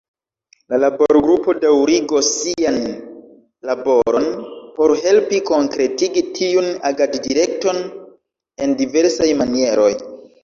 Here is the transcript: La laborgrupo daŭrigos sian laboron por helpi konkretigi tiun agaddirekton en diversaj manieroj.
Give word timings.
La 0.73 0.77
laborgrupo 0.83 1.53
daŭrigos 1.63 2.29
sian 2.37 2.79
laboron 3.69 4.25
por 4.79 4.93
helpi 5.03 5.41
konkretigi 5.49 6.23
tiun 6.39 6.69
agaddirekton 6.91 7.83
en 8.67 8.75
diversaj 8.81 9.29
manieroj. 9.43 9.91